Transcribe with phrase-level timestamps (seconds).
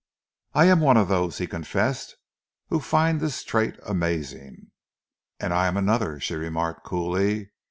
[0.55, 2.15] "I am one of those," he confessed,
[2.69, 4.71] "who find this trait amazing."
[5.39, 7.51] "And I am another," she remarked coolly.